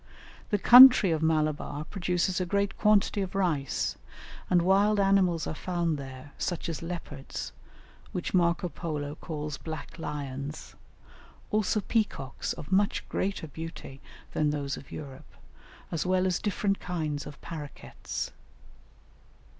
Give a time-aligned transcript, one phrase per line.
[0.49, 3.97] The country of Malabar produces a great quantity of rice,
[4.49, 7.51] and wild animals are found there, such as leopards,
[8.11, 10.73] which Marco Polo calls "black lions,"
[11.51, 14.01] also peacocks of much greater beauty
[14.33, 15.35] than those of Europe,
[15.91, 18.31] as well as different kinds of parroquets.